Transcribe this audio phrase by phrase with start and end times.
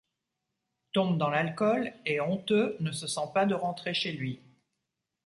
[0.93, 4.41] Tombe dans l'alcool et honteux, ne se sent pas de rentrer chez lui.